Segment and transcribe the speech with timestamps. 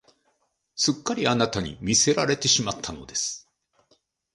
[0.75, 3.47] すっかりあなたに魅せられてしまったのです